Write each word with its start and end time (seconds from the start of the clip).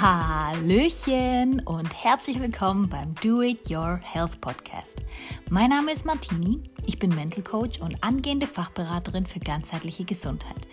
Hallöchen 0.00 1.58
und 1.64 1.92
herzlich 2.04 2.40
willkommen 2.40 2.88
beim 2.88 3.16
Do 3.16 3.42
It 3.42 3.68
Your 3.68 3.96
Health 4.00 4.40
Podcast. 4.40 5.02
Mein 5.50 5.70
Name 5.70 5.90
ist 5.90 6.06
Martini, 6.06 6.62
ich 6.86 7.00
bin 7.00 7.12
Mental 7.12 7.42
Coach 7.42 7.80
und 7.80 8.00
angehende 8.04 8.46
Fachberaterin 8.46 9.26
für 9.26 9.40
ganzheitliche 9.40 10.04
Gesundheit. 10.04 10.68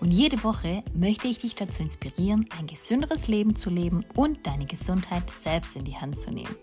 Und 0.00 0.10
jede 0.12 0.42
Woche 0.42 0.82
möchte 0.94 1.28
ich 1.28 1.40
dich 1.40 1.54
dazu 1.56 1.82
inspirieren, 1.82 2.46
ein 2.58 2.66
gesünderes 2.66 3.28
Leben 3.28 3.54
zu 3.54 3.68
leben 3.68 4.02
und 4.14 4.46
deine 4.46 4.64
Gesundheit 4.64 5.28
selbst 5.28 5.76
in 5.76 5.84
die 5.84 5.98
Hand 5.98 6.18
zu 6.18 6.30
nehmen. 6.30 6.56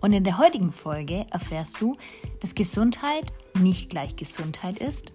Und 0.00 0.14
in 0.14 0.24
der 0.24 0.38
heutigen 0.38 0.72
Folge 0.72 1.26
erfährst 1.30 1.80
du, 1.80 1.96
dass 2.40 2.56
Gesundheit 2.56 3.32
nicht 3.54 3.88
gleich 3.88 4.16
Gesundheit 4.16 4.78
ist, 4.78 5.12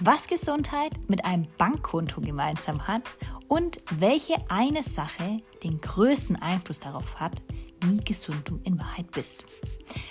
was 0.00 0.26
Gesundheit 0.26 0.92
mit 1.08 1.24
einem 1.24 1.46
Bankkonto 1.58 2.22
gemeinsam 2.22 2.88
hat 2.88 3.02
und 3.50 3.82
welche 3.98 4.36
eine 4.48 4.84
Sache 4.84 5.42
den 5.64 5.80
größten 5.80 6.36
Einfluss 6.36 6.78
darauf 6.78 7.18
hat, 7.18 7.42
wie 7.84 7.96
gesund 7.96 8.48
du 8.48 8.60
in 8.62 8.78
Wahrheit 8.78 9.10
bist. 9.10 9.44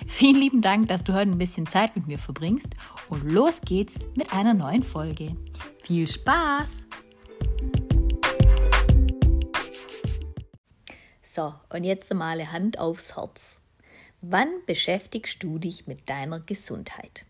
Vielen 0.08 0.42
lieben 0.42 0.62
Dank, 0.62 0.90
dass 0.90 1.06
du 1.06 1.14
heute 1.14 1.32
ein 1.32 1.38
bisschen 1.38 1.66
Zeit 1.66 1.96
mit 1.96 2.06
mir 2.06 2.20
verbringst 2.20 2.68
und 3.08 3.24
los 3.24 3.62
geht's 3.62 3.98
mit 4.18 4.34
einer 4.34 4.54
neuen 4.54 4.84
Folge. 4.84 5.38
Viel 5.82 6.06
Spaß! 6.06 6.86
So, 11.24 11.54
und 11.70 11.86
jetzt 11.86 12.14
mal 12.14 12.52
Hand 12.52 12.78
aufs 12.78 13.16
Herz. 13.16 13.62
Wann 14.20 14.50
beschäftigst 14.66 15.42
du 15.42 15.60
dich 15.60 15.88
mit 15.88 16.10
deiner 16.10 16.42
Gesundheit? 16.42 17.26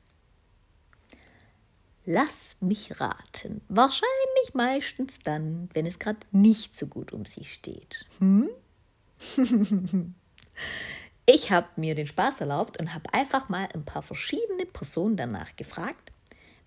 Lass 2.11 2.57
mich 2.59 2.99
raten. 2.99 3.61
Wahrscheinlich 3.69 4.55
meistens 4.55 5.19
dann, 5.19 5.69
wenn 5.75 5.85
es 5.85 5.99
gerade 5.99 6.17
nicht 6.31 6.75
so 6.75 6.87
gut 6.87 7.13
um 7.13 7.23
sie 7.23 7.45
steht. 7.45 8.07
Hm? 8.17 8.49
ich 11.27 11.51
habe 11.51 11.67
mir 11.75 11.93
den 11.93 12.07
Spaß 12.07 12.41
erlaubt 12.41 12.79
und 12.79 12.95
habe 12.95 13.13
einfach 13.13 13.47
mal 13.49 13.69
ein 13.75 13.85
paar 13.85 14.01
verschiedene 14.01 14.65
Personen 14.65 15.17
danach 15.17 15.55
gefragt, 15.55 16.11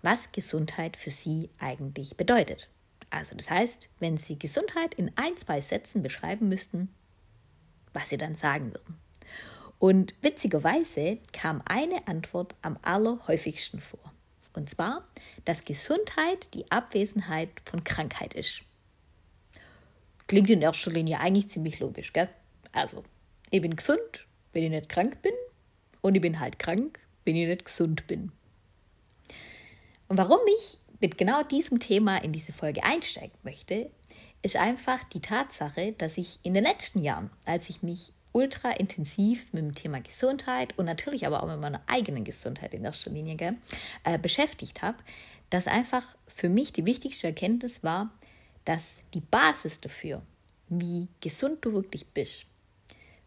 was 0.01 0.31
Gesundheit 0.31 0.95
für 0.95 1.11
sie 1.11 1.49
eigentlich 1.59 2.15
bedeutet. 2.15 2.69
Also 3.09 3.35
das 3.35 3.49
heißt, 3.49 3.89
wenn 3.99 4.15
sie 4.15 4.39
Gesundheit 4.39 4.93
in 4.93 5.11
ein, 5.17 5.35
zwei 5.35 5.59
Sätzen 5.59 6.01
beschreiben 6.01 6.47
müssten, 6.47 6.87
was 7.91 8.07
sie 8.07 8.17
dann 8.17 8.35
sagen 8.35 8.67
würden. 8.67 8.97
Und 9.77 10.15
witzigerweise 10.21 11.17
kam 11.33 11.61
eine 11.65 12.07
Antwort 12.07 12.55
am 12.61 12.79
allerhäufigsten 12.81 13.81
vor. 13.81 14.13
Und 14.53 14.69
zwar, 14.69 15.03
dass 15.45 15.65
Gesundheit 15.65 16.53
die 16.53 16.69
Abwesenheit 16.71 17.49
von 17.65 17.83
Krankheit 17.83 18.33
ist. 18.33 18.61
Klingt 20.27 20.49
in 20.49 20.61
erster 20.61 20.91
Linie 20.91 21.19
eigentlich 21.19 21.49
ziemlich 21.49 21.79
logisch, 21.79 22.13
gell? 22.13 22.29
Also, 22.71 23.03
ich 23.49 23.61
bin 23.61 23.75
gesund, 23.75 24.25
wenn 24.53 24.63
ich 24.63 24.69
nicht 24.69 24.89
krank 24.89 25.21
bin, 25.21 25.33
und 26.03 26.15
ich 26.15 26.21
bin 26.21 26.39
halt 26.39 26.59
krank, 26.59 26.99
wenn 27.23 27.35
ich 27.35 27.47
nicht 27.47 27.65
gesund 27.65 28.05
bin. 28.07 28.31
Und 30.09 30.17
warum 30.17 30.39
ich 30.57 30.77
mit 30.99 31.17
genau 31.17 31.43
diesem 31.43 31.79
Thema 31.79 32.17
in 32.17 32.33
diese 32.33 32.51
Folge 32.51 32.83
einsteigen 32.83 33.37
möchte, 33.43 33.89
ist 34.41 34.57
einfach 34.57 35.03
die 35.05 35.21
Tatsache, 35.21 35.93
dass 35.93 36.17
ich 36.17 36.39
in 36.43 36.53
den 36.53 36.63
letzten 36.63 37.01
Jahren, 37.01 37.31
als 37.45 37.69
ich 37.69 37.81
mich 37.81 38.11
ultra 38.33 38.71
intensiv 38.71 39.53
mit 39.53 39.63
dem 39.63 39.75
Thema 39.75 40.01
Gesundheit 40.01 40.77
und 40.77 40.85
natürlich 40.85 41.25
aber 41.25 41.41
auch 41.41 41.47
mit 41.47 41.61
meiner 41.61 41.81
eigenen 41.87 42.23
Gesundheit 42.23 42.73
in 42.73 42.83
erster 42.83 43.11
Linie 43.11 43.35
gell, 43.35 43.55
äh, 44.03 44.17
beschäftigt 44.17 44.81
habe, 44.81 44.97
dass 45.49 45.67
einfach 45.67 46.03
für 46.27 46.49
mich 46.49 46.73
die 46.73 46.85
wichtigste 46.85 47.27
Erkenntnis 47.27 47.83
war, 47.83 48.11
dass 48.65 48.99
die 49.13 49.21
Basis 49.21 49.79
dafür, 49.79 50.21
wie 50.67 51.07
gesund 51.21 51.63
du 51.63 51.73
wirklich 51.73 52.07
bist, 52.07 52.45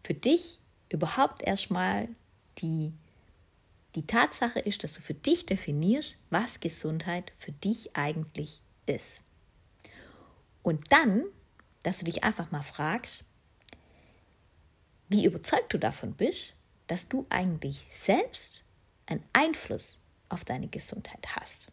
für 0.03 0.15
dich 0.15 0.61
überhaupt 0.89 1.43
erstmal 1.43 2.09
die, 2.59 2.93
die 3.95 4.07
Tatsache 4.07 4.59
ist, 4.61 4.83
dass 4.83 4.95
du 4.95 5.01
für 5.01 5.15
dich 5.15 5.47
definierst, 5.47 6.19
was 6.31 6.61
Gesundheit 6.61 7.33
für 7.39 7.53
dich 7.53 7.97
eigentlich 7.97 8.61
ist. 8.87 9.23
Und 10.63 10.91
dann, 10.91 11.25
dass 11.83 11.99
du 11.99 12.05
dich 12.05 12.25
einfach 12.25 12.51
mal 12.51 12.63
fragst, 12.63 13.25
wie 15.09 15.25
überzeugt 15.25 15.73
du 15.73 15.79
davon 15.79 16.15
bist, 16.15 16.57
dass 16.87 17.09
du 17.09 17.27
eigentlich 17.31 17.85
selbst 17.89 18.65
einen 19.07 19.23
Einfluss 19.33 19.99
auf 20.29 20.45
deine 20.45 20.69
Gesundheit 20.69 21.37
hast. 21.37 21.71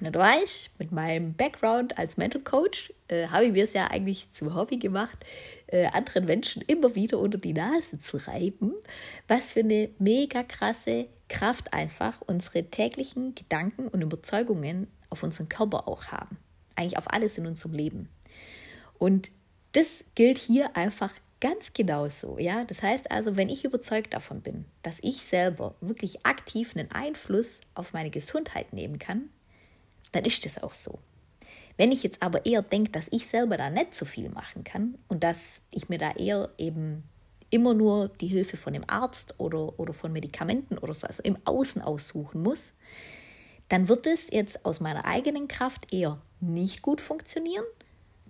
Und 0.00 0.14
du 0.14 0.18
weißt, 0.18 0.78
mit 0.78 0.92
meinem 0.92 1.34
Background 1.34 1.98
als 1.98 2.16
Mental 2.16 2.40
Coach 2.40 2.92
äh, 3.08 3.26
habe 3.28 3.46
ich 3.46 3.52
mir 3.52 3.64
es 3.64 3.72
ja 3.72 3.90
eigentlich 3.90 4.32
zum 4.32 4.54
Hobby 4.54 4.76
gemacht, 4.76 5.18
äh, 5.66 5.86
anderen 5.86 6.24
Menschen 6.24 6.62
immer 6.62 6.94
wieder 6.94 7.18
unter 7.18 7.38
die 7.38 7.52
Nase 7.52 7.98
zu 7.98 8.16
reiben, 8.16 8.74
was 9.26 9.52
für 9.52 9.60
eine 9.60 9.88
mega 9.98 10.44
krasse 10.44 11.08
Kraft 11.28 11.72
einfach 11.72 12.20
unsere 12.26 12.64
täglichen 12.64 13.34
Gedanken 13.34 13.88
und 13.88 14.02
Überzeugungen 14.02 14.86
auf 15.10 15.24
unseren 15.24 15.48
Körper 15.48 15.88
auch 15.88 16.06
haben. 16.06 16.38
Eigentlich 16.76 16.96
auf 16.96 17.12
alles 17.12 17.36
in 17.36 17.46
unserem 17.46 17.74
Leben. 17.74 18.08
Und 18.98 19.32
das 19.72 20.04
gilt 20.14 20.38
hier 20.38 20.76
einfach 20.76 21.12
Ganz 21.40 21.72
genau 21.72 22.08
so, 22.08 22.38
ja. 22.38 22.64
Das 22.64 22.82
heißt 22.82 23.10
also, 23.10 23.36
wenn 23.36 23.48
ich 23.48 23.64
überzeugt 23.64 24.12
davon 24.12 24.40
bin, 24.40 24.64
dass 24.82 24.98
ich 25.02 25.22
selber 25.22 25.76
wirklich 25.80 26.26
aktiv 26.26 26.74
einen 26.74 26.90
Einfluss 26.90 27.60
auf 27.74 27.92
meine 27.92 28.10
Gesundheit 28.10 28.72
nehmen 28.72 28.98
kann, 28.98 29.28
dann 30.10 30.24
ist 30.24 30.44
das 30.44 30.60
auch 30.60 30.74
so. 30.74 30.98
Wenn 31.76 31.92
ich 31.92 32.02
jetzt 32.02 32.22
aber 32.22 32.44
eher 32.44 32.62
denke, 32.62 32.90
dass 32.90 33.06
ich 33.12 33.26
selber 33.26 33.56
da 33.56 33.70
nicht 33.70 33.94
so 33.94 34.04
viel 34.04 34.30
machen 34.30 34.64
kann 34.64 34.98
und 35.06 35.22
dass 35.22 35.60
ich 35.70 35.88
mir 35.88 35.98
da 35.98 36.10
eher 36.12 36.50
eben 36.58 37.04
immer 37.50 37.72
nur 37.72 38.08
die 38.08 38.26
Hilfe 38.26 38.56
von 38.56 38.72
dem 38.72 38.82
Arzt 38.88 39.34
oder, 39.38 39.78
oder 39.78 39.92
von 39.92 40.12
Medikamenten 40.12 40.76
oder 40.76 40.92
so, 40.92 41.06
also 41.06 41.22
im 41.22 41.38
Außen 41.44 41.80
aussuchen 41.80 42.42
muss, 42.42 42.72
dann 43.68 43.88
wird 43.88 44.08
es 44.08 44.28
jetzt 44.30 44.64
aus 44.64 44.80
meiner 44.80 45.04
eigenen 45.04 45.46
Kraft 45.46 45.92
eher 45.92 46.20
nicht 46.40 46.82
gut 46.82 47.00
funktionieren 47.00 47.64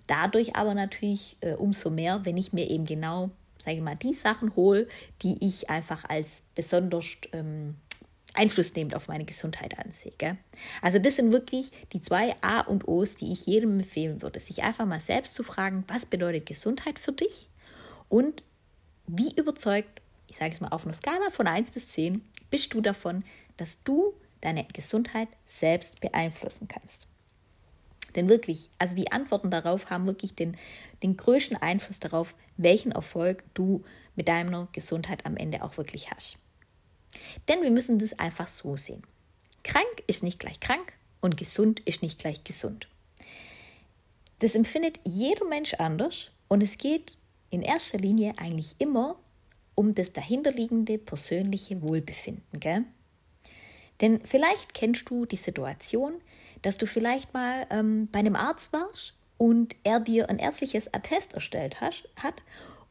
Dadurch 0.09 0.55
aber 0.55 0.73
natürlich 0.73 1.37
äh, 1.41 1.53
umso 1.53 1.91
mehr, 1.91 2.25
wenn 2.25 2.35
ich 2.35 2.51
mir 2.51 2.67
eben 2.67 2.85
genau, 2.85 3.29
sage 3.63 3.77
ich 3.77 3.83
mal, 3.83 3.95
die 3.95 4.13
Sachen 4.13 4.55
hole, 4.55 4.87
die 5.21 5.37
ich 5.39 5.69
einfach 5.69 6.03
als 6.09 6.41
besonders 6.55 7.05
ähm, 7.31 7.75
einflussnehmend 8.33 8.95
auf 8.95 9.07
meine 9.07 9.25
Gesundheit 9.25 9.77
ansehe. 9.77 10.13
Gell? 10.17 10.37
Also 10.81 10.97
das 10.97 11.17
sind 11.17 11.31
wirklich 11.31 11.71
die 11.93 12.01
zwei 12.01 12.35
A 12.41 12.61
und 12.61 12.87
O's, 12.87 13.17
die 13.17 13.31
ich 13.31 13.45
jedem 13.45 13.81
empfehlen 13.81 14.23
würde, 14.23 14.39
sich 14.39 14.63
einfach 14.63 14.87
mal 14.87 14.99
selbst 14.99 15.35
zu 15.35 15.43
fragen, 15.43 15.83
was 15.87 16.07
bedeutet 16.07 16.47
Gesundheit 16.47 16.97
für 16.97 17.11
dich 17.11 17.47
und 18.07 18.43
wie 19.05 19.31
überzeugt, 19.35 20.01
ich 20.27 20.37
sage 20.37 20.55
es 20.55 20.59
mal 20.59 20.69
auf 20.69 20.85
einer 20.85 20.93
Skala 20.93 21.29
von 21.29 21.45
1 21.45 21.69
bis 21.69 21.87
10, 21.89 22.23
bist 22.49 22.73
du 22.73 22.81
davon, 22.81 23.23
dass 23.57 23.83
du 23.83 24.15
deine 24.41 24.65
Gesundheit 24.65 25.27
selbst 25.45 25.99
beeinflussen 26.01 26.67
kannst. 26.67 27.08
Denn 28.15 28.29
wirklich, 28.29 28.69
also 28.77 28.95
die 28.95 29.11
Antworten 29.11 29.51
darauf 29.51 29.89
haben 29.89 30.05
wirklich 30.05 30.35
den, 30.35 30.57
den 31.03 31.17
größten 31.17 31.57
Einfluss 31.57 31.99
darauf, 31.99 32.35
welchen 32.57 32.91
Erfolg 32.91 33.43
du 33.53 33.83
mit 34.15 34.27
deiner 34.27 34.67
Gesundheit 34.71 35.25
am 35.25 35.37
Ende 35.37 35.63
auch 35.63 35.77
wirklich 35.77 36.11
hast. 36.11 36.37
Denn 37.47 37.61
wir 37.61 37.71
müssen 37.71 37.99
das 37.99 38.17
einfach 38.17 38.47
so 38.47 38.77
sehen. 38.77 39.03
Krank 39.63 40.03
ist 40.07 40.23
nicht 40.23 40.39
gleich 40.39 40.59
krank 40.59 40.93
und 41.21 41.37
gesund 41.37 41.79
ist 41.81 42.01
nicht 42.01 42.19
gleich 42.19 42.43
gesund. 42.43 42.87
Das 44.39 44.55
empfindet 44.55 44.99
jeder 45.03 45.45
Mensch 45.45 45.73
anders 45.75 46.31
und 46.47 46.63
es 46.63 46.77
geht 46.77 47.17
in 47.49 47.61
erster 47.61 47.97
Linie 47.97 48.33
eigentlich 48.37 48.75
immer 48.79 49.17
um 49.75 49.95
das 49.95 50.13
dahinterliegende 50.13 50.97
persönliche 50.97 51.81
Wohlbefinden. 51.81 52.59
Gell? 52.59 52.83
Denn 54.01 54.21
vielleicht 54.25 54.73
kennst 54.73 55.09
du 55.09 55.25
die 55.25 55.35
Situation, 55.35 56.21
dass 56.61 56.77
du 56.77 56.85
vielleicht 56.85 57.33
mal 57.33 57.65
ähm, 57.69 58.07
bei 58.11 58.19
einem 58.19 58.35
Arzt 58.35 58.73
warst 58.73 59.15
und 59.37 59.75
er 59.83 59.99
dir 59.99 60.29
ein 60.29 60.39
ärztliches 60.39 60.93
Attest 60.93 61.33
erstellt 61.33 61.81
hast, 61.81 62.09
hat, 62.15 62.43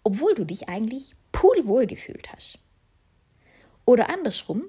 obwohl 0.02 0.34
du 0.34 0.44
dich 0.44 0.68
eigentlich 0.68 1.14
pudelwohl 1.32 1.86
gefühlt 1.86 2.32
hast. 2.32 2.58
Oder 3.84 4.10
andersrum, 4.10 4.64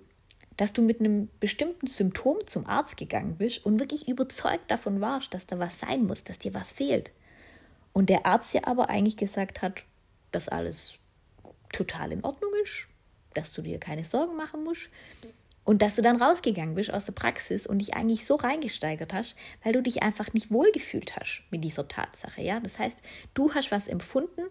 dass 0.57 0.73
du 0.73 0.81
mit 0.81 0.99
einem 0.99 1.29
bestimmten 1.39 1.87
Symptom 1.87 2.37
zum 2.45 2.65
Arzt 2.65 2.97
gegangen 2.97 3.37
bist 3.37 3.65
und 3.65 3.79
wirklich 3.79 4.09
überzeugt 4.09 4.69
davon 4.69 4.99
warst, 4.99 5.33
dass 5.33 5.47
da 5.47 5.57
was 5.57 5.79
sein 5.79 6.05
muss, 6.05 6.25
dass 6.25 6.39
dir 6.39 6.53
was 6.53 6.71
fehlt. 6.71 7.11
Und 7.93 8.09
der 8.09 8.25
Arzt 8.25 8.53
dir 8.53 8.67
aber 8.67 8.89
eigentlich 8.89 9.15
gesagt 9.15 9.61
hat, 9.61 9.83
dass 10.31 10.49
alles 10.49 10.95
total 11.71 12.11
in 12.11 12.23
Ordnung 12.23 12.51
ist, 12.63 12.87
dass 13.33 13.53
du 13.53 13.61
dir 13.61 13.79
keine 13.79 14.03
Sorgen 14.03 14.35
machen 14.35 14.63
musst, 14.63 14.89
und 15.69 15.83
dass 15.83 15.97
du 15.97 16.01
dann 16.01 16.19
rausgegangen 16.19 16.73
bist 16.73 16.91
aus 16.91 17.05
der 17.05 17.11
Praxis 17.11 17.67
und 17.67 17.77
dich 17.77 17.93
eigentlich 17.93 18.25
so 18.25 18.33
reingesteigert 18.33 19.13
hast, 19.13 19.35
weil 19.63 19.71
du 19.71 19.83
dich 19.83 20.01
einfach 20.01 20.33
nicht 20.33 20.49
wohlgefühlt 20.49 21.15
hast 21.15 21.43
mit 21.51 21.63
dieser 21.63 21.87
Tatsache. 21.87 22.41
Ja? 22.41 22.59
Das 22.59 22.79
heißt, 22.79 22.97
du 23.35 23.53
hast 23.53 23.69
was 23.69 23.87
empfunden, 23.87 24.41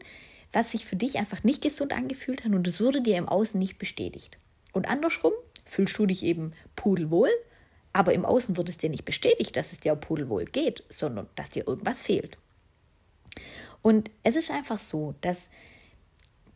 was 0.52 0.70
sich 0.70 0.86
für 0.86 0.94
dich 0.94 1.18
einfach 1.18 1.42
nicht 1.42 1.60
gesund 1.60 1.92
angefühlt 1.92 2.44
hat 2.44 2.52
und 2.52 2.68
es 2.68 2.80
wurde 2.80 3.00
dir 3.02 3.16
im 3.16 3.28
Außen 3.28 3.58
nicht 3.58 3.80
bestätigt. 3.80 4.38
Und 4.72 4.88
andersrum 4.88 5.32
fühlst 5.64 5.98
du 5.98 6.06
dich 6.06 6.22
eben 6.22 6.52
pudelwohl, 6.76 7.30
aber 7.92 8.12
im 8.12 8.24
Außen 8.24 8.56
wird 8.56 8.68
es 8.68 8.78
dir 8.78 8.88
nicht 8.88 9.04
bestätigt, 9.04 9.56
dass 9.56 9.72
es 9.72 9.80
dir 9.80 9.94
auch 9.94 10.00
pudelwohl 10.00 10.44
geht, 10.44 10.84
sondern 10.88 11.26
dass 11.34 11.50
dir 11.50 11.66
irgendwas 11.66 12.00
fehlt. 12.00 12.38
Und 13.82 14.08
es 14.22 14.36
ist 14.36 14.52
einfach 14.52 14.78
so, 14.78 15.16
dass 15.20 15.50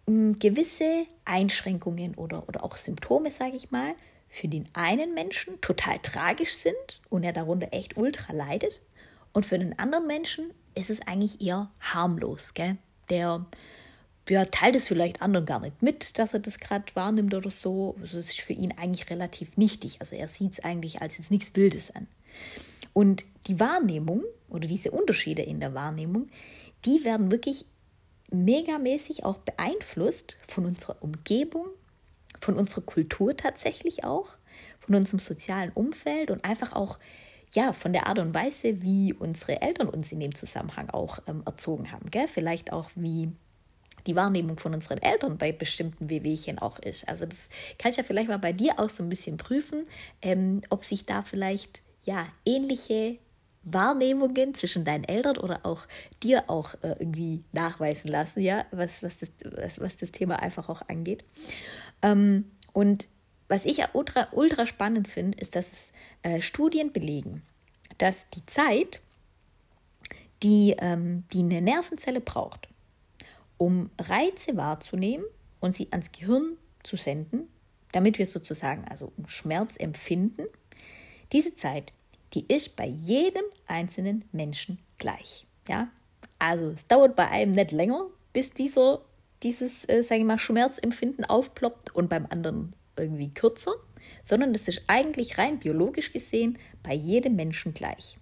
hm, 0.07 0.35
gewisse 0.39 1.07
Einschränkungen 1.25 2.15
oder, 2.15 2.49
oder 2.49 2.63
auch 2.63 2.77
Symptome, 2.77 3.33
sage 3.33 3.57
ich 3.57 3.73
mal, 3.73 3.97
für 4.33 4.49
den 4.49 4.67
einen 4.73 5.13
Menschen 5.13 5.61
total 5.61 5.99
tragisch 5.99 6.55
sind 6.55 7.03
und 7.11 7.23
er 7.23 7.35
darunter 7.35 7.69
echt 7.73 7.99
ultra 7.99 8.33
leidet. 8.33 8.81
Und 9.35 9.45
für 9.45 9.59
den 9.59 9.79
anderen 9.79 10.07
Menschen 10.07 10.55
ist 10.75 10.89
es 10.89 11.03
eigentlich 11.07 11.43
eher 11.43 11.71
harmlos. 11.81 12.55
Gell? 12.55 12.79
Der 13.11 13.45
ja, 14.31 14.47
teilt 14.47 14.75
es 14.75 14.89
vielleicht 14.89 15.21
anderen 15.21 15.45
gar 15.45 15.61
nicht 15.61 15.83
mit, 15.83 16.19
dass 16.19 16.33
er 16.33 16.41
das 16.41 16.61
gerade 16.61 16.87
wahrnimmt 16.95 17.35
oder 17.35 17.51
so. 17.51 17.95
Also 18.01 18.19
es 18.19 18.31
ist 18.31 18.41
für 18.41 18.55
ihn 18.55 18.73
eigentlich 18.73 19.11
relativ 19.11 19.59
nichtig. 19.59 19.99
Also 20.01 20.17
er 20.17 20.29
sieht 20.29 20.53
es 20.53 20.61
eigentlich 20.61 21.03
als 21.03 21.19
jetzt 21.19 21.31
nichts 21.31 21.55
Wildes 21.55 21.95
an. 21.95 22.07
Und 22.95 23.27
die 23.49 23.61
Wahrnehmung 23.61 24.25
oder 24.49 24.67
diese 24.67 24.93
Unterschiede 24.93 25.43
in 25.43 25.61
der 25.61 25.75
Wahrnehmung, 25.75 26.31
die 26.87 27.05
werden 27.05 27.31
wirklich 27.31 27.67
megamäßig 28.31 29.25
auch 29.25 29.37
beeinflusst 29.37 30.39
von 30.49 30.65
unserer 30.65 30.97
Umgebung, 31.03 31.67
von 32.43 32.57
unserer 32.57 32.83
Kultur 32.83 33.37
tatsächlich 33.37 34.05
auch, 34.05 34.31
von 34.81 34.95
unserem 34.97 35.21
sozialen 35.21 35.71
Umfeld 35.71 36.31
und 36.31 36.45
einfach 36.45 36.73
auch 36.73 36.99
ja, 37.55 37.73
von 37.73 37.93
der 37.93 38.07
Art 38.07 38.19
und 38.19 38.35
Weise, 38.35 38.83
wie 38.83 39.13
unsere 39.13 39.61
Eltern 39.61 39.89
uns 39.89 40.11
in 40.11 40.21
dem 40.21 40.35
Zusammenhang 40.35 40.89
auch 40.91 41.19
ähm, 41.27 41.43
erzogen 41.45 41.93
haben. 41.93 42.11
Gell? 42.11 42.27
Vielleicht 42.27 42.73
auch, 42.73 42.89
wie 42.95 43.31
die 44.07 44.17
Wahrnehmung 44.17 44.59
von 44.59 44.75
unseren 44.75 44.99
Eltern 44.99 45.39
bei 45.39 45.53
bestimmten 45.53 46.11
Wehwehchen 46.11 46.59
auch 46.59 46.79
ist. 46.79 47.09
Also 47.09 47.27
das 47.27 47.51
kann 47.79 47.93
ich 47.93 47.99
ja 47.99 48.03
vielleicht 48.03 48.29
mal 48.29 48.39
bei 48.39 48.53
dir 48.53 48.81
auch 48.81 48.89
so 48.89 49.03
ein 49.03 49.09
bisschen 49.09 49.37
prüfen, 49.37 49.85
ähm, 50.23 50.63
ob 50.71 50.85
sich 50.85 51.07
da 51.07 51.23
vielleicht 51.23 51.83
ja 52.05 52.27
ähnliche 52.45 53.19
Wahrnehmungen 53.65 54.55
zwischen 54.55 54.85
deinen 54.85 55.05
Eltern 55.05 55.37
oder 55.37 55.65
auch 55.65 55.83
dir 56.23 56.45
auch 56.49 56.75
äh, 56.83 56.97
irgendwie 56.99 57.45
nachweisen 57.53 58.09
lassen, 58.11 58.41
ja, 58.41 58.65
was, 58.73 59.03
was, 59.03 59.19
das, 59.19 59.31
was, 59.45 59.81
was 59.81 59.97
das 59.99 60.11
Thema 60.11 60.41
einfach 60.41 60.69
auch 60.69 60.83
angeht. 60.89 61.25
Ähm, 62.03 62.51
und 62.73 63.09
was 63.49 63.65
ich 63.65 63.83
ultra, 63.93 64.29
ultra 64.33 64.67
spannend 64.67 65.09
finde, 65.09 65.39
ist, 65.39 65.57
dass 65.57 65.73
es 65.73 65.93
äh, 66.23 66.41
Studien 66.41 66.93
belegen, 66.93 67.43
dass 67.99 68.31
die 68.31 68.45
Zeit, 68.45 69.01
die, 70.43 70.75
ähm, 70.79 71.25
die 71.33 71.41
eine 71.41 71.61
Nervenzelle 71.61 72.21
braucht, 72.21 72.69
um 73.59 73.91
Reize 73.99 74.57
wahrzunehmen 74.57 75.25
und 75.61 75.75
sie 75.75 75.89
ans 75.91 76.13
Gehirn 76.13 76.57
zu 76.83 76.97
senden, 76.97 77.49
damit 77.93 78.19
wir 78.19 78.27
sozusagen 78.27 78.85
also 78.89 79.13
Schmerz 79.27 79.77
empfinden, 79.77 80.47
diese 81.31 81.55
Zeit 81.55 81.93
die 82.35 82.47
ist 82.49 82.77
bei 82.77 82.87
jedem 82.87 83.45
einzelnen 83.67 84.25
Menschen 84.33 84.79
gleich. 84.99 85.47
Ja? 85.69 85.89
Also 86.39 86.71
es 86.71 86.87
dauert 86.87 87.17
bei 87.17 87.29
einem 87.29 87.53
nicht 87.53 87.73
länger, 87.73 88.07
bis 88.33 88.51
dieser, 88.53 89.03
dieses, 89.43 89.89
äh, 89.89 90.03
sage 90.03 90.21
ich 90.21 90.27
mal, 90.27 90.39
Schmerzempfinden 90.39 91.25
aufploppt 91.25 91.95
und 91.95 92.09
beim 92.09 92.27
anderen 92.27 92.75
irgendwie 92.97 93.31
kürzer, 93.31 93.73
sondern 94.25 94.53
das 94.53 94.69
ist 94.69 94.83
eigentlich 94.87 95.39
rein 95.39 95.59
biologisch 95.59 96.13
gesehen 96.13 96.59
bei 96.83 96.95
jedem 96.95 97.37
Menschen 97.37 97.75
gleich. 97.75 98.19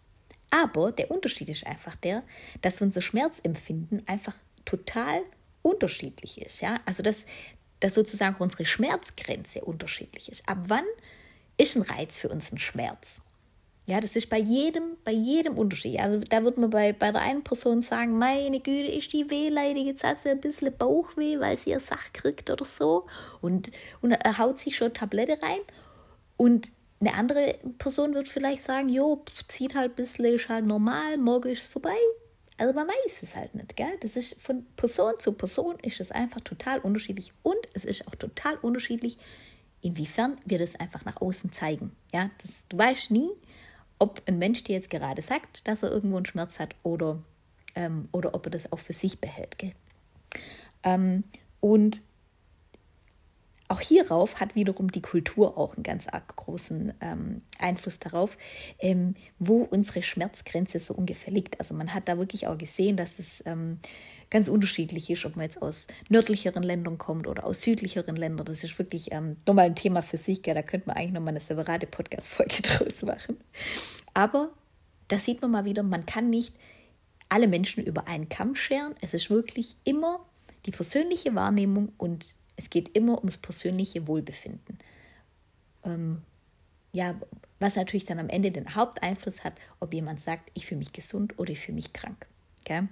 Aber 0.50 0.93
der 0.93 1.11
Unterschied 1.11 1.49
ist 1.49 1.67
einfach 1.67 1.96
der, 1.96 2.22
dass 2.62 2.81
unser 2.81 3.00
Schmerzempfinden 3.00 4.06
einfach 4.08 4.34
total 4.64 5.22
unterschiedlich 5.62 6.40
ist. 6.40 6.61
Ja? 6.61 6.81
Also 6.87 7.02
dass, 7.02 7.26
dass 7.81 7.94
sozusagen 7.94 8.37
unsere 8.38 8.67
Schmerzgrenze 8.67 9.61
unterschiedlich 9.62 10.31
ist. 10.31 10.49
Ab 10.49 10.58
wann 10.69 10.84
ist 11.56 11.76
ein 11.76 11.82
Reiz 11.82 12.17
für 12.17 12.28
uns 12.28 12.52
ein 12.52 12.58
Schmerz? 12.58 13.20
Ja, 13.90 14.00
das 14.00 14.14
ist 14.14 14.31
bei 14.31 14.38
jedem, 14.38 14.96
bei 15.04 15.10
jedem 15.10 15.58
Unterschied. 15.58 15.98
Also 15.98 16.20
da 16.20 16.44
wird 16.44 16.58
man 16.58 16.70
bei, 16.70 16.92
bei 16.92 17.10
der 17.10 17.22
einen 17.22 17.42
Person 17.42 17.82
sagen, 17.82 18.16
meine 18.16 18.60
Güte, 18.60 18.87
ist 18.87 19.12
die 19.12 19.28
wehleidig, 19.28 19.84
jetzt 19.84 20.04
hat 20.04 20.22
sie 20.22 20.28
ein 20.28 20.40
bisschen 20.40 20.72
Bauchweh, 20.78 21.40
weil 21.40 21.56
sie 21.56 21.70
ihr 21.70 21.81
Sach 21.81 22.12
kriegt 22.12 22.50
oder 22.50 22.64
so. 22.64 23.06
Und, 23.40 23.72
und 24.00 24.12
er 24.12 24.38
haut 24.38 24.60
sich 24.60 24.76
schon 24.76 24.94
Tablette 24.94 25.42
rein. 25.42 25.58
Und 26.37 26.70
eine 27.00 27.14
andere 27.14 27.58
Person 27.78 28.14
wird 28.14 28.28
vielleicht 28.28 28.62
sagen, 28.62 28.90
jo, 28.90 29.25
zieht 29.48 29.75
halt 29.75 29.90
ein 29.90 29.96
bisschen, 29.96 30.26
ist 30.26 30.48
halt 30.48 30.66
normal, 30.66 31.19
morgen 31.19 31.48
ist 31.48 31.62
es 31.62 31.69
vorbei. 31.69 31.96
Also 32.58 32.72
man 32.72 32.86
weiß 32.86 33.25
es 33.25 33.34
halt 33.34 33.56
nicht, 33.56 33.76
gell? 33.76 33.98
Das 34.02 34.14
ist 34.14 34.40
von 34.40 34.66
Person 34.76 35.14
zu 35.19 35.32
Person 35.32 35.78
ist 35.82 35.98
das 35.98 36.12
einfach 36.12 36.43
total 36.43 36.78
unterschiedlich 36.78 37.32
und 37.43 37.58
es 37.75 37.84
ist 37.84 38.06
auch 38.06 38.14
total 38.14 38.54
unterschiedlich, 38.58 39.19
inwiefern 39.81 40.38
wir 40.44 40.60
das 40.60 40.76
einfach 40.76 41.04
nach 41.04 41.20
außen 41.20 41.50
zeigen. 41.50 41.90
Ja, 42.14 42.31
das, 42.40 42.69
du 42.69 42.78
weißt 42.78 43.10
nie, 43.10 43.31
ob 44.00 44.23
ein 44.26 44.38
Mensch 44.38 44.64
dir 44.64 44.75
jetzt 44.75 44.91
gerade 44.91 45.23
sagt, 45.23 45.69
dass 45.69 45.85
er 45.85 45.93
irgendwo 45.93 46.17
einen 46.17 46.26
Schmerz 46.26 46.58
hat 46.58 46.75
oder, 46.82 47.23
ähm, 47.76 48.08
oder 48.11 48.35
ob 48.35 48.47
er 48.47 48.50
das 48.50 48.73
auch 48.73 48.81
für 48.81 48.93
sich 48.93 49.20
behält. 49.20 49.56
Ähm, 50.82 51.23
und 51.61 52.00
auch 53.69 53.81
hierauf 53.81 54.41
hat 54.41 54.56
wiederum 54.56 54.91
die 54.91 55.02
Kultur 55.02 55.56
auch 55.56 55.76
einen 55.76 55.85
ganz 55.85 56.06
großen 56.06 56.93
ähm, 57.00 57.43
Einfluss 57.58 58.00
darauf, 58.00 58.37
ähm, 58.81 59.14
wo 59.38 59.62
unsere 59.62 60.03
Schmerzgrenze 60.03 60.81
so 60.81 60.94
ungefähr 60.94 61.32
liegt. 61.32 61.61
Also 61.61 61.75
man 61.75 61.94
hat 61.94 62.08
da 62.08 62.19
wirklich 62.19 62.49
auch 62.49 62.58
gesehen, 62.58 62.96
dass 62.96 63.14
das 63.14 63.44
ähm, 63.46 63.79
ganz 64.31 64.49
unterschiedlich 64.49 65.11
ist, 65.11 65.25
ob 65.25 65.37
man 65.37 65.44
jetzt 65.44 65.61
aus 65.61 65.88
nördlicheren 66.09 66.62
Ländern 66.62 66.99
kommt 66.99 67.27
oder 67.27 67.44
aus 67.44 67.62
südlicheren 67.62 68.17
Ländern. 68.17 68.47
Das 68.47 68.65
ist 68.65 68.79
wirklich 68.79 69.12
ähm, 69.12 69.37
nochmal 69.47 69.67
ein 69.67 69.75
Thema 69.75 70.03
für 70.03 70.17
sich. 70.17 70.43
Gell? 70.43 70.55
Da 70.55 70.62
könnte 70.62 70.88
man 70.88 70.97
eigentlich 70.97 71.12
nochmal 71.12 71.31
eine 71.31 71.41
separate 71.41 71.87
Podcast-Folge 71.87 72.62
draus 72.62 73.03
machen. 73.03 73.38
Aber 74.15 74.50
da 75.09 75.19
sieht 75.19 75.43
man 75.43 75.50
mal 75.50 75.65
wieder, 75.65 75.82
man 75.82 76.06
kann 76.06 76.31
nicht 76.31 76.55
alle 77.29 77.49
Menschen 77.49 77.85
über 77.85 78.06
einen 78.06 78.29
Kamm 78.29 78.55
scheren. 78.55 78.94
Es 79.00 79.15
ist 79.15 79.31
wirklich 79.31 79.77
immer 79.85 80.25
die 80.67 80.71
persönliche 80.71 81.35
Wahrnehmung 81.35 81.93
und 81.99 82.37
es 82.56 82.71
geht 82.71 82.97
immer 82.97 83.19
ums 83.19 83.38
persönliche 83.38 84.06
Wohlbefinden. 84.06 84.79
Ähm, 85.85 86.23
ja, 86.93 87.15
was 87.59 87.77
natürlich 87.77 88.05
dann 88.05 88.19
am 88.19 88.29
Ende 88.29 88.50
den 88.50 88.75
Haupteinfluss 88.75 89.44
hat, 89.44 89.55
ob 89.81 89.94
jemand 89.94 90.21
sagt, 90.21 90.50
ich 90.55 90.67
fühle 90.67 90.81
mich 90.81 90.93
gesund 90.93 91.38
oder 91.38 91.50
ich 91.50 91.61
fühle 91.61 91.77
mich 91.77 91.93
krank. 91.93 92.27
Okay? 92.61 92.88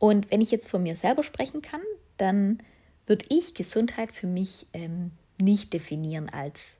Und 0.00 0.30
wenn 0.30 0.40
ich 0.40 0.50
jetzt 0.50 0.68
von 0.68 0.82
mir 0.82 0.96
selber 0.96 1.22
sprechen 1.22 1.62
kann, 1.62 1.82
dann 2.16 2.58
würde 3.06 3.26
ich 3.28 3.54
Gesundheit 3.54 4.10
für 4.10 4.26
mich 4.26 4.66
ähm, 4.72 5.12
nicht 5.40 5.72
definieren 5.74 6.30
als 6.30 6.78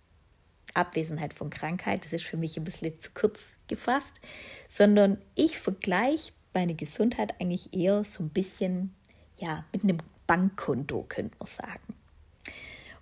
Abwesenheit 0.75 1.35
von 1.35 1.51
Krankheit. 1.51 2.05
Das 2.05 2.15
ist 2.15 2.25
für 2.25 2.39
mich 2.39 2.57
ein 2.57 2.65
bisschen 2.65 2.99
zu 2.99 3.11
kurz 3.13 3.59
gefasst, 3.69 4.21
sondern 4.69 5.19
ich 5.35 5.59
vergleiche 5.59 6.33
meine 6.55 6.75
Gesundheit 6.75 7.39
eigentlich 7.41 7.75
eher 7.75 8.05
so 8.05 8.23
ein 8.23 8.31
bisschen 8.31 8.95
ja, 9.39 9.65
mit 9.73 9.85
einem 9.85 9.99
Bankkonto, 10.27 11.05
könnte 11.09 11.37
man 11.39 11.47
sagen. 11.47 11.95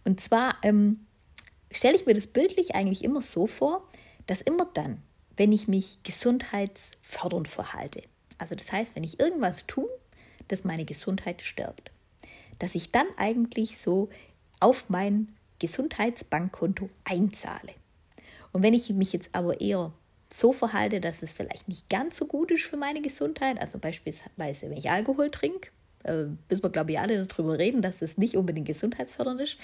Und 0.04 0.20
zwar 0.20 0.56
ähm, 0.62 1.06
stelle 1.70 1.94
ich 1.94 2.06
mir 2.06 2.14
das 2.14 2.26
bildlich 2.26 2.74
eigentlich 2.74 3.04
immer 3.04 3.22
so 3.22 3.46
vor, 3.46 3.86
dass 4.26 4.40
immer 4.40 4.66
dann, 4.74 5.00
wenn 5.36 5.52
ich 5.52 5.68
mich 5.68 6.02
gesundheitsfördernd 6.02 7.46
verhalte, 7.46 8.02
also 8.38 8.54
das 8.54 8.72
heißt, 8.72 8.96
wenn 8.96 9.04
ich 9.04 9.20
irgendwas 9.20 9.66
tue, 9.66 9.88
das 10.48 10.64
meine 10.64 10.84
Gesundheit 10.84 11.42
stärkt. 11.42 11.90
Dass 12.58 12.74
ich 12.74 12.90
dann 12.90 13.06
eigentlich 13.16 13.78
so 13.78 14.08
auf 14.60 14.88
mein 14.88 15.28
Gesundheitsbankkonto 15.58 16.88
einzahle. 17.04 17.74
Und 18.52 18.62
wenn 18.62 18.74
ich 18.74 18.90
mich 18.90 19.12
jetzt 19.12 19.30
aber 19.34 19.60
eher 19.60 19.92
so 20.32 20.52
verhalte, 20.52 21.00
dass 21.00 21.22
es 21.22 21.32
vielleicht 21.32 21.68
nicht 21.68 21.88
ganz 21.88 22.16
so 22.16 22.26
gut 22.26 22.50
ist 22.50 22.64
für 22.64 22.76
meine 22.76 23.00
Gesundheit, 23.00 23.60
also 23.60 23.78
beispielsweise 23.78 24.70
wenn 24.70 24.76
ich 24.76 24.90
Alkohol 24.90 25.30
trinke, 25.30 25.70
äh, 26.04 26.24
müssen 26.48 26.62
wir 26.62 26.70
glaube 26.70 26.92
ich 26.92 26.98
alle 26.98 27.24
darüber 27.26 27.58
reden, 27.58 27.82
dass 27.82 28.02
es 28.02 28.18
nicht 28.18 28.36
unbedingt 28.36 28.66
gesundheitsfördernd 28.66 29.40
ist, 29.40 29.58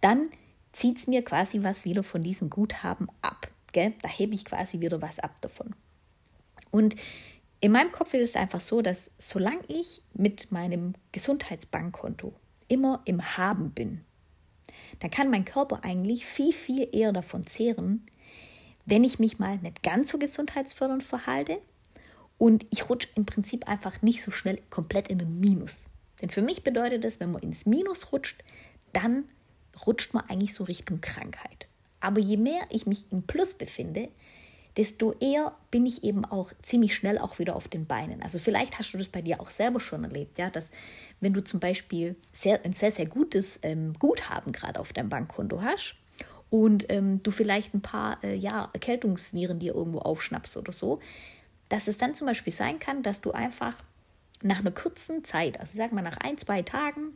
dann 0.00 0.30
zieht 0.72 0.98
es 0.98 1.06
mir 1.06 1.22
quasi 1.24 1.62
was 1.62 1.84
wieder 1.84 2.02
von 2.02 2.22
diesem 2.22 2.50
Guthaben 2.50 3.08
ab. 3.22 3.48
Gell? 3.72 3.92
Da 4.02 4.08
hebe 4.08 4.34
ich 4.34 4.44
quasi 4.44 4.80
wieder 4.80 5.02
was 5.02 5.18
ab 5.18 5.40
davon. 5.40 5.74
Und 6.70 6.94
in 7.60 7.72
meinem 7.72 7.92
Kopf 7.92 8.14
ist 8.14 8.30
es 8.30 8.36
einfach 8.36 8.60
so, 8.60 8.80
dass 8.82 9.12
solange 9.18 9.64
ich 9.68 10.02
mit 10.14 10.50
meinem 10.50 10.94
Gesundheitsbankkonto 11.12 12.32
immer 12.68 13.02
im 13.04 13.36
Haben 13.36 13.70
bin, 13.72 14.04
dann 15.00 15.10
kann 15.10 15.30
mein 15.30 15.44
Körper 15.44 15.84
eigentlich 15.84 16.26
viel, 16.26 16.52
viel 16.52 16.88
eher 16.92 17.12
davon 17.12 17.46
zehren, 17.46 18.06
wenn 18.86 19.04
ich 19.04 19.18
mich 19.18 19.38
mal 19.38 19.58
nicht 19.58 19.82
ganz 19.82 20.10
so 20.10 20.18
gesundheitsfördernd 20.18 21.02
verhalte 21.02 21.60
und 22.38 22.66
ich 22.70 22.88
rutsche 22.88 23.08
im 23.14 23.26
Prinzip 23.26 23.68
einfach 23.68 24.00
nicht 24.02 24.22
so 24.22 24.30
schnell 24.30 24.60
komplett 24.70 25.08
in 25.08 25.18
den 25.18 25.40
Minus. 25.40 25.86
Denn 26.20 26.30
für 26.30 26.42
mich 26.42 26.64
bedeutet 26.64 27.04
das, 27.04 27.20
wenn 27.20 27.32
man 27.32 27.42
ins 27.42 27.66
Minus 27.66 28.12
rutscht, 28.12 28.42
dann 28.92 29.24
rutscht 29.86 30.14
man 30.14 30.28
eigentlich 30.28 30.54
so 30.54 30.64
Richtung 30.64 31.00
Krankheit. 31.00 31.66
Aber 32.00 32.20
je 32.20 32.36
mehr 32.36 32.62
ich 32.70 32.86
mich 32.86 33.12
im 33.12 33.22
Plus 33.22 33.54
befinde, 33.54 34.08
desto 34.76 35.12
eher 35.20 35.52
bin 35.70 35.86
ich 35.86 36.04
eben 36.04 36.24
auch 36.24 36.52
ziemlich 36.62 36.94
schnell 36.94 37.18
auch 37.18 37.38
wieder 37.38 37.56
auf 37.56 37.68
den 37.68 37.86
Beinen. 37.86 38.22
Also 38.22 38.38
vielleicht 38.38 38.78
hast 38.78 38.92
du 38.92 38.98
das 38.98 39.08
bei 39.08 39.22
dir 39.22 39.40
auch 39.40 39.48
selber 39.48 39.80
schon 39.80 40.04
erlebt, 40.04 40.38
ja, 40.38 40.50
dass 40.50 40.70
wenn 41.20 41.32
du 41.32 41.42
zum 41.42 41.60
Beispiel 41.60 42.16
sehr, 42.32 42.64
ein 42.64 42.72
sehr, 42.72 42.92
sehr 42.92 43.06
gutes 43.06 43.58
ähm, 43.62 43.94
Guthaben 43.98 44.52
gerade 44.52 44.78
auf 44.80 44.92
deinem 44.92 45.08
Bankkonto 45.08 45.62
hast 45.62 45.96
und 46.50 46.86
ähm, 46.90 47.22
du 47.22 47.30
vielleicht 47.30 47.74
ein 47.74 47.82
paar 47.82 48.22
äh, 48.22 48.34
ja, 48.34 48.70
Erkältungsviren 48.72 49.58
dir 49.58 49.74
irgendwo 49.74 50.00
aufschnappst 50.00 50.56
oder 50.56 50.72
so, 50.72 51.00
dass 51.68 51.88
es 51.88 51.98
dann 51.98 52.14
zum 52.14 52.26
Beispiel 52.26 52.52
sein 52.52 52.78
kann, 52.78 53.02
dass 53.02 53.20
du 53.20 53.32
einfach 53.32 53.74
nach 54.42 54.60
einer 54.60 54.72
kurzen 54.72 55.24
Zeit, 55.24 55.60
also 55.60 55.76
sag 55.76 55.92
mal 55.92 56.02
nach 56.02 56.16
ein, 56.18 56.36
zwei 56.38 56.62
Tagen, 56.62 57.12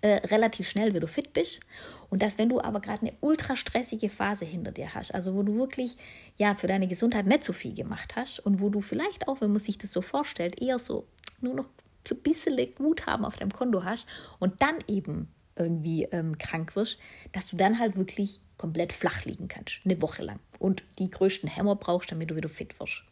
äh, 0.00 0.26
relativ 0.26 0.68
schnell 0.68 0.94
wieder 0.94 1.08
fit 1.08 1.32
bist. 1.32 1.60
Und 2.08 2.22
dass, 2.22 2.38
wenn 2.38 2.48
du 2.48 2.60
aber 2.60 2.80
gerade 2.80 3.02
eine 3.02 3.12
ultra 3.20 3.56
stressige 3.56 4.08
Phase 4.08 4.44
hinter 4.44 4.70
dir 4.70 4.94
hast, 4.94 5.14
also 5.14 5.34
wo 5.34 5.42
du 5.42 5.56
wirklich 5.56 5.96
ja 6.36 6.54
für 6.54 6.66
deine 6.66 6.86
Gesundheit 6.86 7.26
nicht 7.26 7.42
so 7.42 7.52
viel 7.52 7.74
gemacht 7.74 8.14
hast 8.14 8.38
und 8.40 8.60
wo 8.60 8.68
du 8.68 8.80
vielleicht 8.80 9.28
auch, 9.28 9.40
wenn 9.40 9.50
man 9.50 9.58
sich 9.58 9.78
das 9.78 9.90
so 9.90 10.02
vorstellt, 10.02 10.60
eher 10.60 10.78
so 10.78 11.06
nur 11.40 11.54
noch 11.54 11.66
so 12.06 12.14
ein 12.14 12.20
bisschen 12.20 12.56
Guthaben 12.76 13.24
auf 13.24 13.36
deinem 13.36 13.52
Konto 13.52 13.84
hast 13.84 14.06
und 14.38 14.62
dann 14.62 14.76
eben 14.86 15.28
irgendwie 15.56 16.04
ähm, 16.04 16.38
krank 16.38 16.76
wirst, 16.76 16.98
dass 17.32 17.48
du 17.48 17.56
dann 17.56 17.78
halt 17.78 17.96
wirklich 17.96 18.40
komplett 18.58 18.92
flach 18.92 19.24
liegen 19.24 19.48
kannst, 19.48 19.80
eine 19.84 20.00
Woche 20.00 20.22
lang 20.22 20.38
und 20.58 20.82
die 20.98 21.10
größten 21.10 21.48
Hämmer 21.48 21.76
brauchst, 21.76 22.12
damit 22.12 22.30
du 22.30 22.36
wieder 22.36 22.48
fit 22.48 22.78
wirst. 22.78 23.02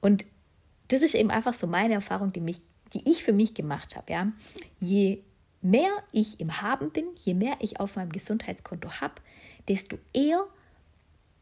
Und 0.00 0.24
das 0.88 1.02
ist 1.02 1.14
eben 1.14 1.30
einfach 1.30 1.54
so 1.54 1.66
meine 1.66 1.94
Erfahrung, 1.94 2.32
die, 2.32 2.40
mich, 2.40 2.60
die 2.92 3.10
ich 3.10 3.24
für 3.24 3.32
mich 3.32 3.54
gemacht 3.54 3.96
habe. 3.96 4.12
Ja? 4.12 4.32
Je 4.80 5.22
mehr 5.64 5.90
ich 6.12 6.40
im 6.40 6.60
Haben 6.60 6.90
bin, 6.90 7.06
je 7.16 7.34
mehr 7.34 7.56
ich 7.60 7.80
auf 7.80 7.96
meinem 7.96 8.12
Gesundheitskonto 8.12 9.00
habe, 9.00 9.14
desto 9.68 9.98
eher 10.12 10.44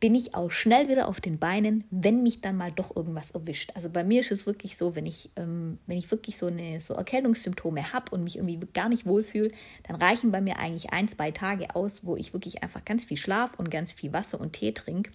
bin 0.00 0.16
ich 0.16 0.34
auch 0.34 0.50
schnell 0.50 0.88
wieder 0.88 1.06
auf 1.06 1.20
den 1.20 1.38
Beinen, 1.38 1.84
wenn 1.90 2.24
mich 2.24 2.40
dann 2.40 2.56
mal 2.56 2.72
doch 2.72 2.96
irgendwas 2.96 3.30
erwischt. 3.30 3.70
Also 3.76 3.88
bei 3.88 4.02
mir 4.02 4.18
ist 4.20 4.32
es 4.32 4.46
wirklich 4.46 4.76
so, 4.76 4.96
wenn 4.96 5.06
ich, 5.06 5.30
ähm, 5.36 5.78
wenn 5.86 5.96
ich 5.96 6.10
wirklich 6.10 6.36
so, 6.36 6.46
eine, 6.46 6.80
so 6.80 6.94
Erkältungssymptome 6.94 7.92
habe 7.92 8.10
und 8.10 8.24
mich 8.24 8.36
irgendwie 8.36 8.58
gar 8.74 8.88
nicht 8.88 9.06
wohlfühle, 9.06 9.52
dann 9.84 9.94
reichen 9.94 10.32
bei 10.32 10.40
mir 10.40 10.58
eigentlich 10.58 10.92
ein, 10.92 11.06
zwei 11.06 11.30
Tage 11.30 11.76
aus, 11.76 12.04
wo 12.04 12.16
ich 12.16 12.32
wirklich 12.32 12.64
einfach 12.64 12.84
ganz 12.84 13.04
viel 13.04 13.16
Schlaf 13.16 13.54
und 13.58 13.70
ganz 13.70 13.92
viel 13.92 14.12
Wasser 14.12 14.40
und 14.40 14.54
Tee 14.54 14.72
trinke 14.72 15.12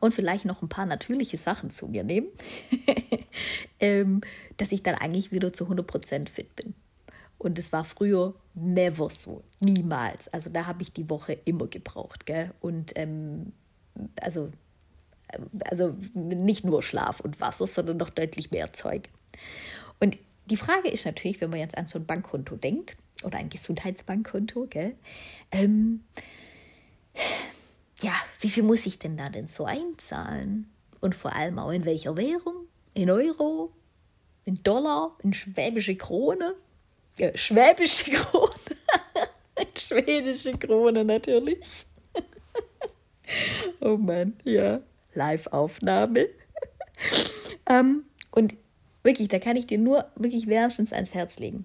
und 0.00 0.14
vielleicht 0.14 0.44
noch 0.44 0.62
ein 0.62 0.70
paar 0.70 0.86
natürliche 0.86 1.36
Sachen 1.36 1.70
zu 1.70 1.88
mir 1.88 2.04
nehme, 2.04 2.28
ähm, 3.80 4.22
dass 4.56 4.72
ich 4.72 4.82
dann 4.82 4.94
eigentlich 4.94 5.30
wieder 5.30 5.52
zu 5.52 5.64
100% 5.66 6.28
fit 6.28 6.56
bin. 6.56 6.74
Und 7.38 7.58
es 7.58 7.72
war 7.72 7.84
früher 7.84 8.34
never 8.54 9.10
so, 9.10 9.44
niemals. 9.60 10.28
Also 10.28 10.50
da 10.50 10.66
habe 10.66 10.82
ich 10.82 10.92
die 10.92 11.08
Woche 11.08 11.34
immer 11.44 11.68
gebraucht. 11.68 12.26
Gell? 12.26 12.52
Und 12.60 12.92
ähm, 12.96 13.52
also, 14.20 14.50
also 15.64 15.94
nicht 16.14 16.64
nur 16.64 16.82
Schlaf 16.82 17.20
und 17.20 17.40
Wasser, 17.40 17.66
sondern 17.66 17.96
noch 17.96 18.10
deutlich 18.10 18.50
mehr 18.50 18.72
Zeug. 18.72 19.08
Und 20.00 20.18
die 20.46 20.56
Frage 20.56 20.88
ist 20.88 21.06
natürlich, 21.06 21.40
wenn 21.40 21.50
man 21.50 21.60
jetzt 21.60 21.78
an 21.78 21.86
so 21.86 21.98
ein 21.98 22.06
Bankkonto 22.06 22.56
denkt 22.56 22.96
oder 23.22 23.38
ein 23.38 23.50
Gesundheitsbankkonto, 23.50 24.66
gell? 24.68 24.96
Ähm, 25.52 26.00
ja, 28.00 28.14
wie 28.40 28.48
viel 28.48 28.62
muss 28.62 28.86
ich 28.86 28.98
denn 28.98 29.16
da 29.16 29.28
denn 29.28 29.48
so 29.48 29.64
einzahlen? 29.64 30.68
Und 31.00 31.14
vor 31.14 31.34
allem 31.34 31.58
auch 31.58 31.70
in 31.70 31.84
welcher 31.84 32.16
Währung? 32.16 32.66
In 32.94 33.10
Euro? 33.10 33.72
In 34.44 34.62
Dollar? 34.62 35.16
In 35.22 35.32
schwäbische 35.32 35.96
Krone? 35.96 36.54
Schwäbische 37.34 38.10
Krone. 38.12 38.52
Schwedische 39.76 40.52
Krone 40.52 41.04
natürlich. 41.04 41.86
oh 43.80 43.96
Mann, 43.96 44.34
ja. 44.44 44.80
Live-Aufnahme. 45.14 46.28
ähm, 47.68 48.04
und 48.30 48.56
wirklich, 49.02 49.28
da 49.28 49.38
kann 49.38 49.56
ich 49.56 49.66
dir 49.66 49.78
nur 49.78 50.06
wirklich 50.14 50.46
wärmstens 50.46 50.92
ans 50.92 51.14
Herz 51.14 51.38
legen. 51.38 51.64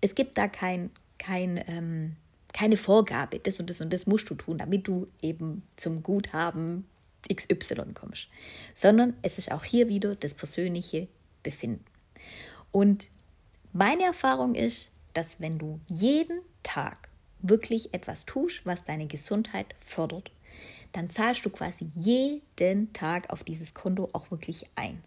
Es 0.00 0.14
gibt 0.14 0.36
da 0.36 0.48
kein, 0.48 0.90
kein, 1.18 1.62
ähm, 1.66 2.16
keine 2.52 2.76
Vorgabe, 2.76 3.38
das 3.38 3.58
und 3.58 3.70
das 3.70 3.80
und 3.80 3.92
das 3.92 4.06
musst 4.06 4.28
du 4.28 4.34
tun, 4.34 4.58
damit 4.58 4.86
du 4.86 5.06
eben 5.22 5.62
zum 5.76 6.02
Guthaben 6.02 6.86
XY 7.32 7.94
kommst. 7.94 8.28
Sondern 8.74 9.14
es 9.22 9.38
ist 9.38 9.50
auch 9.50 9.64
hier 9.64 9.88
wieder 9.88 10.14
das 10.14 10.34
persönliche 10.34 11.08
Befinden. 11.42 11.84
Und 12.70 13.08
meine 13.74 14.04
Erfahrung 14.04 14.54
ist, 14.54 14.92
dass 15.14 15.40
wenn 15.40 15.58
du 15.58 15.80
jeden 15.88 16.40
Tag 16.62 17.08
wirklich 17.40 17.92
etwas 17.92 18.24
tust, 18.24 18.64
was 18.64 18.84
deine 18.84 19.06
Gesundheit 19.06 19.74
fördert, 19.84 20.30
dann 20.92 21.10
zahlst 21.10 21.44
du 21.44 21.50
quasi 21.50 21.90
jeden 21.94 22.92
Tag 22.92 23.30
auf 23.30 23.42
dieses 23.42 23.74
Konto 23.74 24.08
auch 24.12 24.30
wirklich 24.30 24.66
ein. 24.76 25.02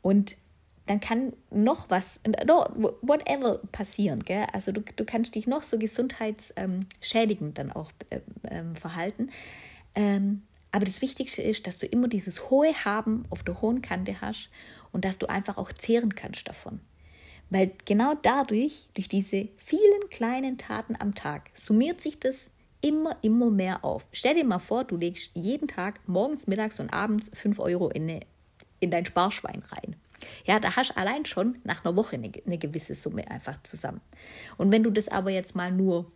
Und 0.00 0.36
dann 0.86 1.00
kann 1.00 1.34
noch 1.50 1.90
was, 1.90 2.20
whatever 3.02 3.58
passieren. 3.70 4.20
Gell? 4.20 4.46
Also 4.52 4.72
du, 4.72 4.80
du 4.80 5.04
kannst 5.04 5.34
dich 5.34 5.46
noch 5.46 5.62
so 5.62 5.78
gesundheitsschädigend 5.78 7.58
dann 7.58 7.70
auch 7.70 7.92
äh, 8.08 8.20
äh, 8.44 8.74
verhalten. 8.74 9.30
Ähm, 9.94 10.42
aber 10.72 10.86
das 10.86 11.02
Wichtigste 11.02 11.42
ist, 11.42 11.66
dass 11.66 11.78
du 11.78 11.86
immer 11.86 12.08
dieses 12.08 12.50
hohe 12.50 12.72
Haben 12.72 13.26
auf 13.28 13.42
der 13.42 13.60
hohen 13.60 13.82
Kante 13.82 14.22
hast 14.22 14.48
und 14.90 15.04
dass 15.04 15.18
du 15.18 15.28
einfach 15.28 15.58
auch 15.58 15.72
zehren 15.72 16.14
kannst 16.14 16.48
davon. 16.48 16.80
Weil 17.50 17.72
genau 17.84 18.14
dadurch, 18.22 18.88
durch 18.94 19.08
diese 19.08 19.48
vielen 19.58 20.08
kleinen 20.10 20.58
Taten 20.58 20.96
am 20.98 21.14
Tag, 21.14 21.50
summiert 21.54 22.00
sich 22.00 22.18
das 22.18 22.50
immer, 22.80 23.16
immer 23.22 23.50
mehr 23.50 23.84
auf. 23.84 24.06
Stell 24.12 24.34
dir 24.34 24.44
mal 24.44 24.58
vor, 24.58 24.84
du 24.84 24.96
legst 24.96 25.30
jeden 25.34 25.68
Tag 25.68 26.00
morgens, 26.06 26.46
mittags 26.46 26.80
und 26.80 26.92
abends 26.92 27.30
5 27.34 27.58
Euro 27.58 27.88
in, 27.88 28.04
eine, 28.04 28.20
in 28.80 28.90
dein 28.90 29.06
Sparschwein 29.06 29.62
rein. 29.70 29.96
Ja, 30.44 30.60
da 30.60 30.76
hast 30.76 30.90
du 30.90 30.96
allein 30.96 31.24
schon 31.24 31.58
nach 31.64 31.84
einer 31.84 31.96
Woche 31.96 32.16
eine, 32.16 32.30
eine 32.46 32.58
gewisse 32.58 32.94
Summe 32.94 33.30
einfach 33.30 33.62
zusammen. 33.62 34.00
Und 34.56 34.72
wenn 34.72 34.82
du 34.82 34.90
das 34.90 35.08
aber 35.08 35.30
jetzt 35.30 35.54
mal 35.54 35.72
nur 35.72 36.10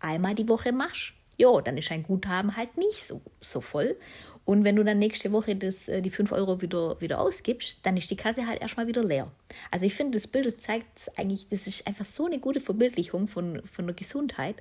einmal 0.00 0.34
die 0.34 0.48
Woche 0.48 0.72
machst, 0.72 1.14
ja, 1.36 1.60
dann 1.60 1.76
ist 1.76 1.90
ein 1.90 2.02
Guthaben 2.02 2.56
halt 2.56 2.76
nicht 2.76 3.04
so, 3.04 3.20
so 3.40 3.60
voll. 3.60 3.96
Und 4.44 4.64
wenn 4.64 4.76
du 4.76 4.84
dann 4.84 4.98
nächste 4.98 5.32
Woche 5.32 5.56
das, 5.56 5.88
äh, 5.88 6.02
die 6.02 6.10
5 6.10 6.32
Euro 6.32 6.60
wieder, 6.60 7.00
wieder 7.00 7.20
ausgibst, 7.20 7.78
dann 7.82 7.96
ist 7.96 8.10
die 8.10 8.16
Kasse 8.16 8.46
halt 8.46 8.60
erstmal 8.60 8.86
wieder 8.86 9.02
leer. 9.02 9.30
Also 9.70 9.86
ich 9.86 9.94
finde, 9.94 10.18
das 10.18 10.26
Bild 10.26 10.60
zeigt 10.60 11.10
eigentlich, 11.16 11.48
das 11.48 11.66
ist 11.66 11.86
einfach 11.86 12.04
so 12.04 12.26
eine 12.26 12.38
gute 12.38 12.60
Verbildlichung 12.60 13.26
von, 13.26 13.62
von 13.66 13.86
der 13.86 13.94
Gesundheit. 13.94 14.56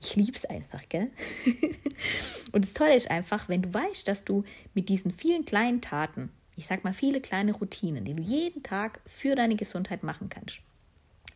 Ich 0.00 0.14
liebe 0.14 0.36
es 0.36 0.44
einfach, 0.44 0.88
gell? 0.88 1.10
Und 2.52 2.64
das 2.64 2.74
Tolle 2.74 2.94
ist 2.94 3.10
einfach, 3.10 3.48
wenn 3.48 3.62
du 3.62 3.74
weißt, 3.74 4.06
dass 4.06 4.24
du 4.24 4.44
mit 4.72 4.88
diesen 4.88 5.10
vielen 5.10 5.44
kleinen 5.44 5.80
Taten, 5.80 6.30
ich 6.56 6.66
sag 6.66 6.84
mal 6.84 6.94
viele 6.94 7.20
kleine 7.20 7.52
Routinen, 7.52 8.04
die 8.04 8.14
du 8.14 8.22
jeden 8.22 8.62
Tag 8.62 9.00
für 9.06 9.34
deine 9.34 9.56
Gesundheit 9.56 10.04
machen 10.04 10.28
kannst, 10.28 10.60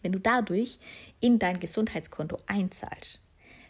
wenn 0.03 0.13
du 0.13 0.21
dadurch 0.21 0.79
in 1.19 1.41
dein 1.41 1.59
Gesundheitskonto 1.59 2.39
einzahlst, 2.47 3.21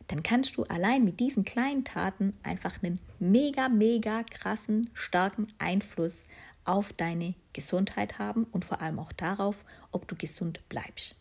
dann 0.09 0.23
kannst 0.23 0.57
du 0.57 0.65
allein 0.65 1.05
mit 1.05 1.21
diesen 1.21 1.45
kleinen 1.45 1.85
Taten 1.85 2.35
einfach 2.43 2.83
einen 2.83 2.99
mega, 3.19 3.69
mega 3.69 4.25
krassen, 4.25 4.91
starken 4.95 5.53
Einfluss 5.59 6.25
auf 6.65 6.93
deine 6.93 7.35
Gesundheit 7.53 8.19
haben 8.19 8.45
und 8.45 8.65
vor 8.65 8.81
allem 8.81 8.99
auch 8.99 9.12
darauf, 9.12 9.65
ob 9.93 10.09
du 10.09 10.17
gesund 10.17 10.61
bleibst. 10.69 11.17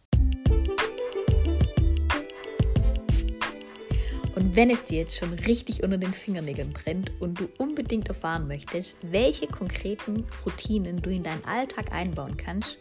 Und 4.37 4.55
wenn 4.55 4.69
es 4.69 4.85
dir 4.85 4.99
jetzt 4.99 5.17
schon 5.17 5.33
richtig 5.33 5.81
unter 5.81 5.97
den 5.97 6.13
Fingernägeln 6.13 6.71
brennt 6.71 7.11
und 7.19 7.39
du 7.39 7.49
unbedingt 7.57 8.07
erfahren 8.07 8.47
möchtest, 8.47 8.95
welche 9.01 9.47
konkreten 9.47 10.27
Routinen 10.45 11.01
du 11.01 11.09
in 11.09 11.23
deinen 11.23 11.43
Alltag 11.43 11.91
einbauen 11.91 12.37
kannst, 12.37 12.77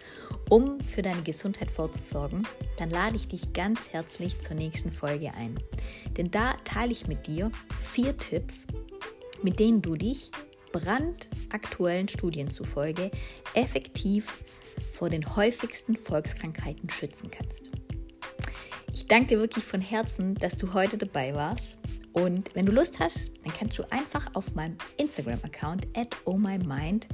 um 0.50 0.78
für 0.80 1.00
deine 1.00 1.22
Gesundheit 1.22 1.70
vorzusorgen, 1.70 2.46
dann 2.76 2.90
lade 2.90 3.16
ich 3.16 3.28
dich 3.28 3.54
ganz 3.54 3.90
herzlich 3.90 4.38
zur 4.38 4.54
nächsten 4.54 4.92
Folge 4.92 5.32
ein. 5.32 5.58
Denn 6.18 6.30
da 6.30 6.58
teile 6.64 6.92
ich 6.92 7.06
mit 7.06 7.26
dir 7.26 7.50
vier 7.80 8.14
Tipps, 8.18 8.66
mit 9.42 9.58
denen 9.58 9.80
du 9.80 9.96
dich 9.96 10.30
brandaktuellen 10.72 12.08
Studien 12.08 12.50
zufolge 12.50 13.10
effektiv 13.54 14.44
vor 14.92 15.08
den 15.08 15.34
häufigsten 15.36 15.96
Volkskrankheiten 15.96 16.90
schützen 16.90 17.30
kannst. 17.30 17.70
Ich 18.96 19.06
danke 19.06 19.26
dir 19.26 19.40
wirklich 19.40 19.62
von 19.62 19.82
Herzen, 19.82 20.36
dass 20.36 20.56
du 20.56 20.72
heute 20.72 20.96
dabei 20.96 21.34
warst. 21.34 21.76
Und 22.14 22.54
wenn 22.54 22.64
du 22.64 22.72
Lust 22.72 22.98
hast, 22.98 23.30
dann 23.44 23.52
kannst 23.52 23.78
du 23.78 23.82
einfach 23.92 24.34
auf 24.34 24.54
meinem 24.54 24.78
Instagram-Account 24.96 25.86
at 25.94 26.16
ohmymind 26.24 27.06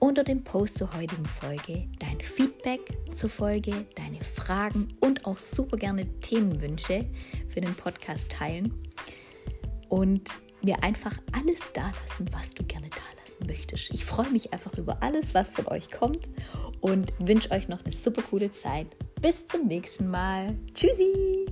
unter 0.00 0.24
dem 0.24 0.42
Post 0.42 0.78
zur 0.78 0.92
heutigen 0.92 1.24
Folge 1.24 1.86
dein 2.00 2.20
Feedback 2.20 2.80
zur 3.12 3.30
Folge, 3.30 3.86
deine 3.94 4.24
Fragen 4.24 4.88
und 4.98 5.24
auch 5.24 5.38
super 5.38 5.76
gerne 5.76 6.04
Themenwünsche 6.18 7.06
für 7.48 7.60
den 7.60 7.76
Podcast 7.76 8.32
teilen 8.32 8.74
und 9.88 10.36
mir 10.62 10.82
einfach 10.82 11.16
alles 11.30 11.72
dalassen, 11.72 12.28
was 12.32 12.54
du 12.54 12.64
gerne 12.64 12.88
dalassen 12.90 13.46
möchtest. 13.46 13.90
Ich 13.94 14.04
freue 14.04 14.30
mich 14.30 14.52
einfach 14.52 14.76
über 14.76 15.00
alles, 15.00 15.32
was 15.32 15.48
von 15.48 15.68
euch 15.68 15.92
kommt 15.92 16.28
und 16.80 17.12
wünsche 17.20 17.52
euch 17.52 17.68
noch 17.68 17.84
eine 17.84 17.92
super 17.92 18.22
coole 18.22 18.50
Zeit 18.50 18.88
bis 19.20 19.46
zum 19.46 19.66
nächsten 19.66 20.08
Mal. 20.08 20.56
Tschüssi! 20.74 21.46